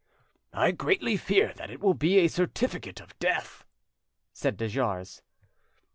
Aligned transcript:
"I 0.51 0.71
greatly 0.71 1.15
fear 1.15 1.53
that 1.57 1.69
it 1.69 1.79
will 1.79 1.93
be 1.93 2.17
a 2.17 2.27
certificate 2.27 2.99
of 2.99 3.19
death," 3.19 3.63
said 4.33 4.57
de 4.57 4.67
Jars. 4.67 5.21